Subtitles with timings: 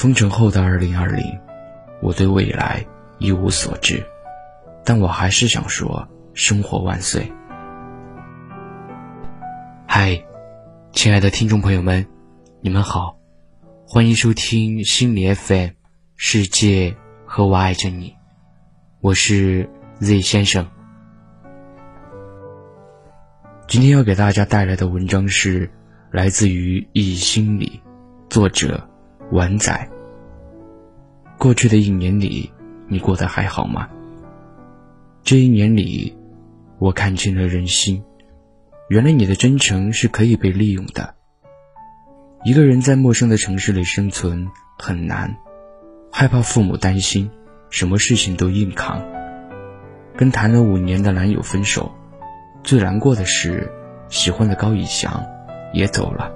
[0.00, 1.38] 封城后的二零二零，
[2.00, 2.82] 我对未来
[3.18, 4.02] 一无所知，
[4.82, 7.30] 但我还是想说：生活万岁！
[9.86, 10.24] 嗨，
[10.92, 12.06] 亲爱的听众朋友们，
[12.62, 13.18] 你们好，
[13.86, 15.68] 欢迎收听心理 FM，
[16.16, 18.16] 世界和我爱着你，
[19.02, 19.68] 我是
[20.00, 20.66] Z 先生。
[23.68, 25.70] 今天要给大家带来的文章是
[26.10, 27.82] 来自于易心理，
[28.30, 28.88] 作者
[29.32, 29.88] 晚仔。
[31.38, 32.52] 过去的一年里，
[32.88, 33.88] 你过得还好吗？
[35.22, 36.16] 这一年里，
[36.78, 38.02] 我看清了人心，
[38.88, 41.14] 原来你的真诚是可以被利用的。
[42.44, 44.48] 一个人在陌生的城市里生存
[44.78, 45.36] 很难，
[46.10, 47.30] 害怕父母担心，
[47.68, 49.02] 什么事情都硬扛。
[50.16, 51.92] 跟谈了五年的男友分手。
[52.62, 53.72] 最难过的是，
[54.08, 55.24] 喜欢的高以翔
[55.72, 56.30] 也走了。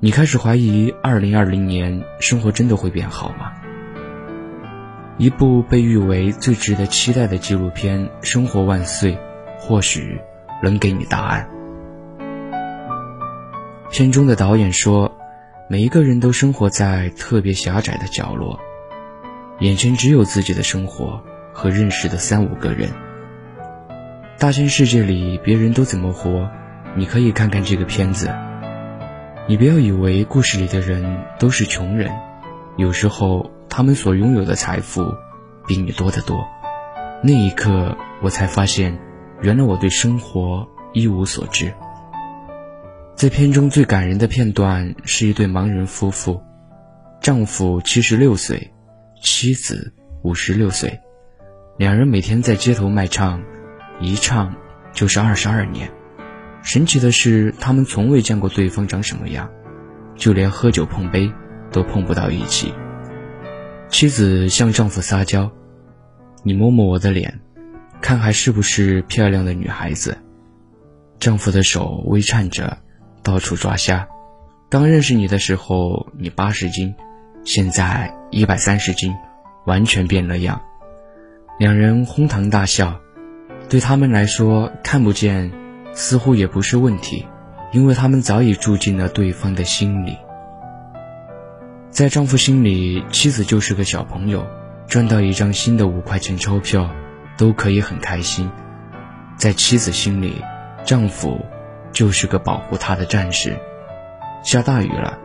[0.00, 3.50] 你开始怀疑，二零二零年生活真的会变好吗？
[5.16, 9.14] 一部被誉为最值得期待的纪录片《生活万岁》，
[9.58, 10.20] 或许
[10.62, 11.50] 能给你答案。
[13.90, 15.18] 片中的导演说，
[15.68, 18.60] 每一个人都生活在特别狭窄的角落，
[19.58, 21.20] 眼前只有自己的生活
[21.52, 22.88] 和认识的三五个人。
[24.38, 26.48] 大千世界里，别人都怎么活？
[26.94, 28.32] 你可以看看这个片子。
[29.48, 32.12] 你不要以为故事里的人都是穷人，
[32.76, 35.14] 有时候他们所拥有的财富
[35.66, 36.46] 比你多得多。
[37.24, 38.98] 那一刻，我才发现，
[39.40, 41.72] 原来我对生活一无所知。
[43.14, 46.42] 在片中最感人的片段是一对盲人夫妇，
[47.22, 48.70] 丈夫七十六岁，
[49.22, 51.00] 妻子五十六岁，
[51.78, 53.42] 两人每天在街头卖唱。
[53.98, 54.54] 一唱
[54.92, 55.90] 就是二十二年，
[56.62, 59.50] 神奇的是，他们从未见过对方长什么样，
[60.16, 61.32] 就连喝酒碰杯
[61.72, 62.74] 都碰不到一起。
[63.88, 65.50] 妻子向丈夫撒娇
[66.44, 67.40] ：“你摸摸我的脸，
[68.02, 70.18] 看还是不是漂亮的女孩子。”
[71.18, 72.78] 丈夫的手微颤着，
[73.22, 74.06] 到处抓瞎。
[74.68, 76.94] 刚认识你的时候，你八十斤，
[77.44, 79.14] 现在一百三十斤，
[79.64, 80.60] 完全变了样。
[81.58, 83.00] 两人哄堂大笑。
[83.68, 85.50] 对他们来说，看不见
[85.98, 87.26] 似乎也不是问题，
[87.72, 90.16] 因为他们早已住进了对方的心里。
[91.90, 94.46] 在丈夫心里，妻子就是个小朋友，
[94.86, 96.88] 赚到一张新的五块钱钞票
[97.36, 98.48] 都可以很开心；
[99.36, 100.40] 在妻子心里，
[100.84, 101.44] 丈夫
[101.90, 103.58] 就是个保护她的战士。
[104.44, 105.18] 下大雨了，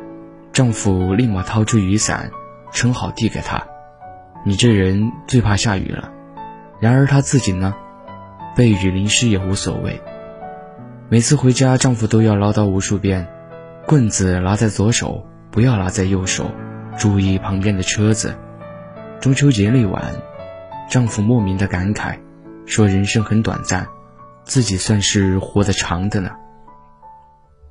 [0.54, 2.32] 丈夫立马掏出雨伞，
[2.72, 3.64] 撑好递给她。
[4.44, 6.12] 你这人最怕下雨了。
[6.80, 7.76] 然而他自己呢？
[8.56, 10.02] 被雨淋湿也无所谓。
[11.13, 13.28] 每次回家，丈夫都要唠叨无数遍
[13.85, 16.50] ：“棍子拿在左手，不要拿在右手，
[16.97, 18.35] 注意旁边的车子。”
[19.22, 20.03] 中秋节那晚，
[20.90, 22.18] 丈夫莫名的感慨，
[22.66, 23.88] 说：“人生很短暂，
[24.44, 26.31] 自己算是活得长的呢。”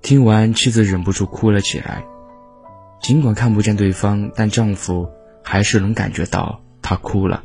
[0.03, 2.05] 听完，妻子忍不住哭了起来。
[3.01, 5.11] 尽管看不见对方，但丈夫
[5.43, 7.43] 还是能感觉到她哭了，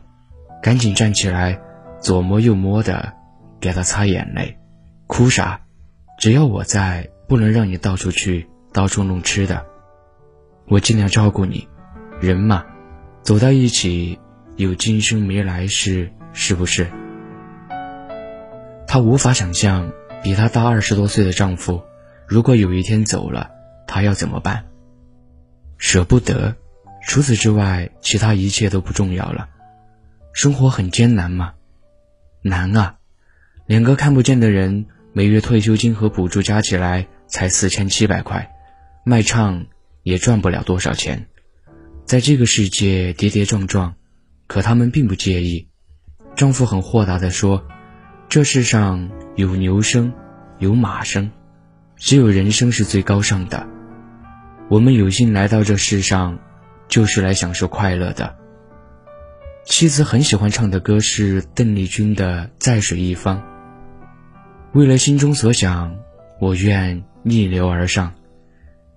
[0.61, 1.59] 赶紧站起来，
[1.99, 3.13] 左摸右摸的。
[3.59, 4.59] 给她擦眼泪，
[5.07, 5.61] 哭啥？
[6.17, 9.63] 只要我在，不能让你到处去，到处弄吃的。
[10.67, 11.67] 我尽量照顾你，
[12.19, 12.65] 人嘛，
[13.21, 14.19] 走到一起，
[14.55, 16.87] 有今生没来世，是不是？
[18.87, 19.91] 她无法想象，
[20.23, 21.83] 比她大二十多岁的丈夫，
[22.25, 23.51] 如果有一天走了，
[23.85, 24.65] 她要怎么办？
[25.77, 26.55] 舍不得，
[27.05, 29.49] 除此之外，其他一切都不重要了。
[30.33, 31.53] 生活很艰难吗？
[32.41, 32.95] 难啊。
[33.67, 38.51] 两个看不见的人，每月退休金和补助加起来才四千七百块，
[39.03, 39.65] 卖唱
[40.03, 41.25] 也赚不了多少钱，
[42.05, 43.95] 在这个世界跌跌撞撞，
[44.45, 45.69] 可他们并不介意。
[46.35, 47.65] 丈夫很豁达地说
[48.29, 50.13] ：“这世上有牛生，
[50.59, 51.31] 有马生，
[51.95, 53.67] 只有人生是最高尚的。
[54.69, 56.37] 我们有幸来到这世上，
[56.87, 58.35] 就是来享受快乐的。”
[59.65, 63.39] 妻子很喜欢唱的歌是邓丽君的《在水一方》。
[64.77, 65.97] 为了心中所想，
[66.39, 68.13] 我愿逆流而上。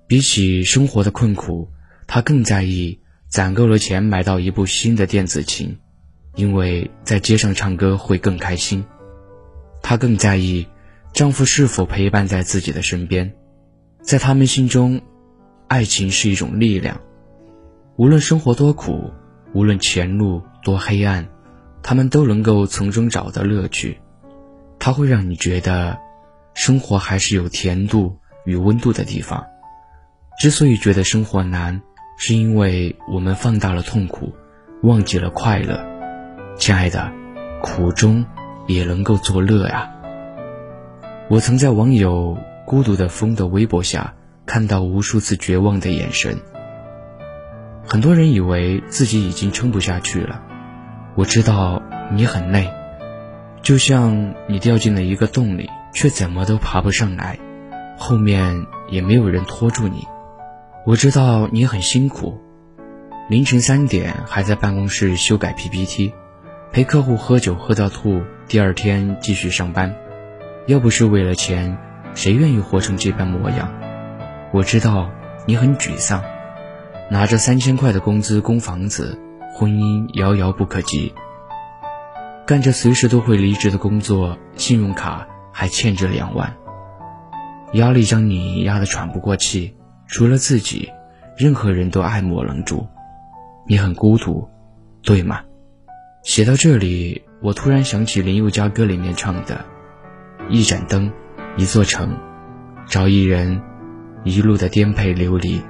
[0.06, 1.70] 比起生活的困苦，
[2.06, 5.78] 她更在意攒够了钱买到一部新的电子琴，
[6.34, 8.84] 因为在街上唱歌会更开心。
[9.80, 10.68] 她更在意
[11.14, 13.32] 丈夫是否陪伴在自己的身边。
[14.02, 15.00] 在他们心中，
[15.66, 17.00] 爱情是一种力量。
[17.96, 19.10] 无论生活多苦，
[19.54, 21.26] 无论前路多黑暗，
[21.82, 23.98] 他们都能够从中找到乐趣。
[24.80, 25.98] 它会让你觉得，
[26.54, 29.46] 生活还是有甜度与温度的地方。
[30.40, 31.82] 之所以觉得生活难，
[32.16, 34.32] 是因为我们放大了痛苦，
[34.82, 35.84] 忘记了快乐。
[36.56, 37.12] 亲爱的，
[37.62, 38.24] 苦中
[38.66, 39.90] 也能够作乐呀。
[41.28, 44.14] 我曾在网友“孤独的风”的微博下
[44.46, 46.38] 看到无数次绝望的眼神。
[47.86, 50.42] 很多人以为自己已经撑不下去了。
[51.16, 51.82] 我知道
[52.12, 52.72] 你很累，
[53.62, 57.38] 就像你掉进了一个洞里，却怎么都爬不上来，
[57.98, 60.06] 后面也没有人拖住你。
[60.86, 62.40] 我知道你很辛苦，
[63.28, 66.14] 凌晨三点还在办公室修改 PPT，
[66.72, 69.94] 陪客户喝酒喝到吐，第二天继续上班。
[70.66, 71.76] 要不是为了钱，
[72.14, 73.70] 谁愿意活成这般模样？
[74.52, 75.10] 我知道
[75.46, 76.24] 你很沮丧，
[77.10, 79.18] 拿着三千块的工资供房子，
[79.54, 81.12] 婚姻遥遥不可及。
[82.50, 86.56] 干着随时都会离职的工作，信用卡还欠着两万，
[87.74, 89.76] 压力将你压得喘不过气。
[90.08, 90.90] 除了自己，
[91.38, 92.88] 任何人都爱莫能助。
[93.68, 94.48] 你很孤独，
[95.04, 95.42] 对吗？
[96.24, 99.64] 写到这里，我突然想起林宥嘉歌里面唱的
[100.50, 101.12] ：“一盏灯，
[101.56, 102.18] 一座城，
[102.84, 103.62] 找一人，
[104.24, 105.62] 一路的颠沛流离。”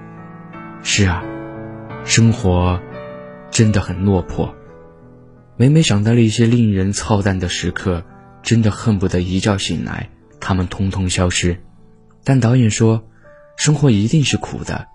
[0.80, 1.22] 是啊，
[2.06, 2.80] 生活
[3.50, 4.54] 真的很落魄。
[5.60, 8.02] 每每想到了一些令人操蛋的时刻，
[8.42, 10.08] 真的恨不得一觉醒来，
[10.40, 11.60] 他们通通消失。
[12.24, 13.04] 但导演说。
[13.56, 14.86] 生活一定是苦的，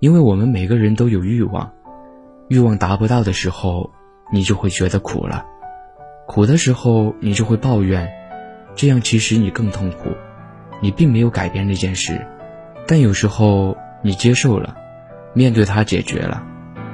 [0.00, 1.70] 因为我们每个人都有欲望，
[2.48, 3.90] 欲望达不到的时候，
[4.32, 5.44] 你就会觉得苦了，
[6.26, 8.10] 苦的时候你就会抱怨，
[8.74, 10.08] 这样其实你更痛苦，
[10.80, 12.26] 你并没有改变那件事，
[12.86, 14.74] 但有时候你接受了，
[15.34, 16.42] 面对它解决了，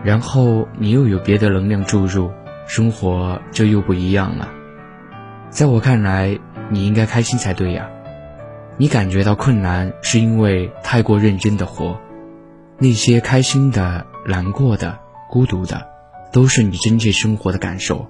[0.03, 2.29] 然后你又有别的能量注入，
[2.69, 4.47] 生活就又不一样了。
[5.49, 6.39] 在我看来，
[6.69, 7.89] 你应该开心才对呀。
[8.77, 11.99] 你感觉到困难，是因为太过认真的活。
[12.79, 14.99] 那些开心的、难过的、
[15.31, 15.89] 孤独的，
[16.31, 18.07] 都是你真切生活的感受。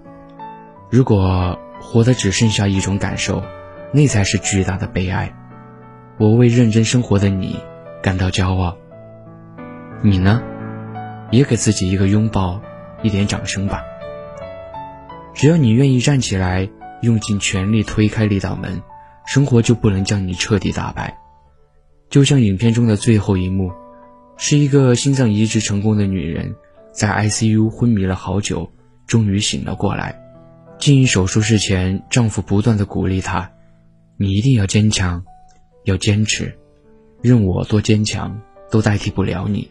[0.91, 3.43] 如果活的只剩下一种感受，
[3.93, 5.33] 那才是巨大的悲哀。
[6.19, 7.61] 我为认真生活的你
[8.03, 8.77] 感到骄傲。
[10.03, 10.43] 你呢？
[11.31, 12.61] 也给自己一个拥抱，
[13.03, 13.85] 一点掌声吧。
[15.39, 16.69] 只要你愿意站起来，
[17.01, 18.83] 用尽全力推开那道门。
[19.25, 21.17] 生活就不能将你彻底打败，
[22.11, 23.71] 就像影片中的最后一幕，
[24.37, 26.57] 是一个心脏移植成功的女人，
[26.93, 28.73] 在 ICU 昏迷了好久，
[29.07, 30.19] 终于醒了过来。
[30.77, 33.53] 进手术室前，丈夫不断的鼓励她
[34.19, 35.25] ：“你一定要坚强，
[35.85, 36.59] 要坚持，
[37.23, 38.41] 任我多坚强
[38.73, 39.71] 都代替不了你。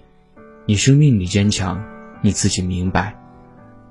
[0.65, 1.83] 你生命里坚强，
[2.21, 3.15] 你自己明白，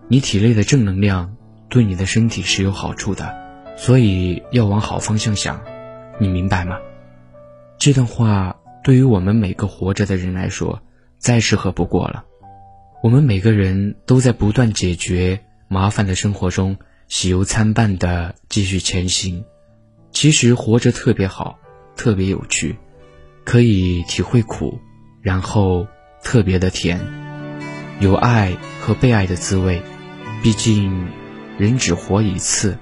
[0.08, 1.35] 你体内的正能量
[1.68, 3.46] 对你的身体是有好处的。”
[3.78, 5.60] 所以要往好方向想，
[6.18, 6.78] 你明白吗？
[7.78, 10.80] 这段话对于我们每个活着的人来说，
[11.18, 12.24] 再适合不过了。
[13.02, 19.44] 我们每个人都在不断解决麻烦的生活中，喜忧参半的继续前行。
[20.10, 21.58] 其实活着特别好，
[21.96, 22.76] 特别有趣，
[23.44, 24.80] 可以体会苦，
[25.20, 25.86] 然后
[26.22, 26.98] 特别的甜，
[28.00, 29.82] 有爱和被爱的滋味。
[30.42, 31.08] 毕竟，
[31.58, 32.78] 人只活一次。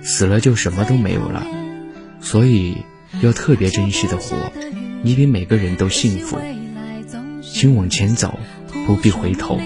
[0.00, 1.44] 死了就什么都没有了，
[2.20, 2.84] 所以
[3.20, 4.52] 要特别珍惜的活。
[5.02, 6.38] 你比每个人都幸福，
[7.42, 8.38] 请往前走，
[8.86, 9.60] 不必回头，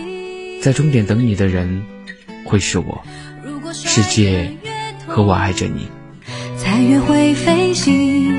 [0.62, 1.82] 在终点等你的人
[2.46, 3.04] 会是我。
[3.74, 4.56] 世界
[5.06, 5.88] 和我爱着你。
[6.56, 8.32] 在约会飞行，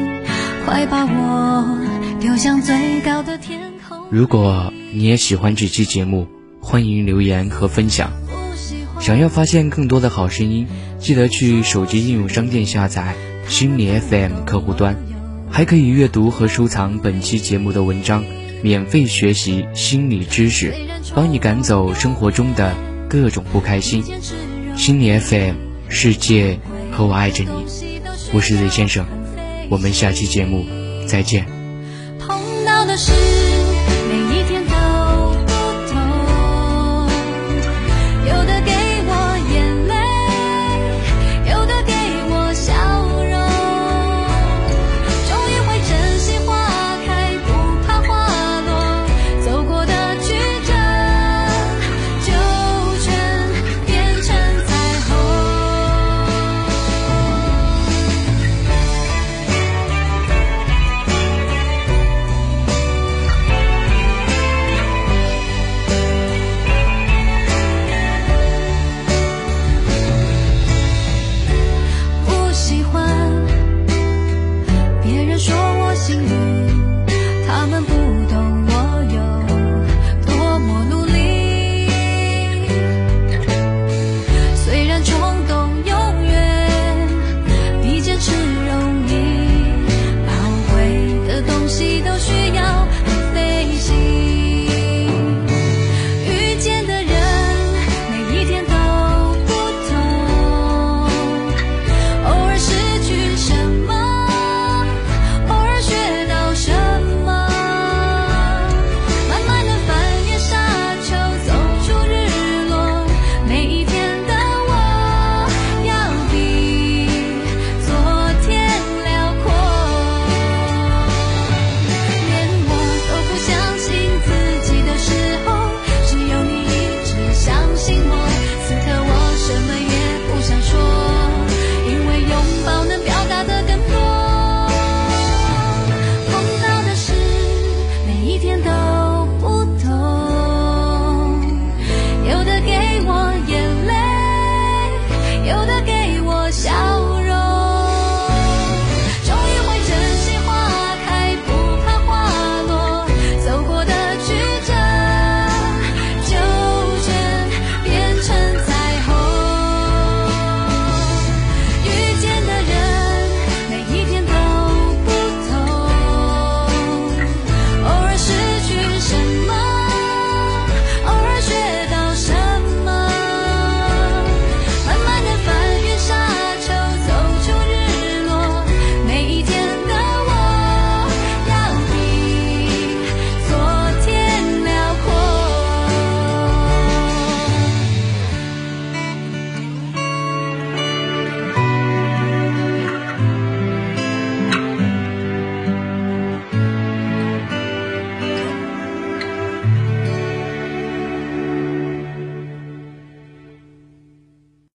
[0.65, 1.77] 快把我
[2.19, 4.07] 丢向最高的天空。
[4.09, 6.27] 如果你也喜欢这期节目，
[6.59, 8.22] 欢迎留言和分享。
[9.03, 10.65] 想要发现更多的好声音。
[10.97, 13.15] 记得去手机应用商店下载
[13.49, 14.95] 心理 FM 客户端，
[15.51, 18.23] 还可以阅读和收藏本期节目的文章，
[18.61, 20.73] 免费学习心理知识，
[21.13, 22.73] 帮你赶走生活中的
[23.09, 24.01] 各种不开心。
[24.77, 25.55] 心理 FM，
[25.89, 26.57] 世界
[26.93, 27.49] 和我爱着你，
[28.31, 29.05] 我是 Z 先生，
[29.69, 30.63] 我们下期节目
[31.07, 31.52] 再见。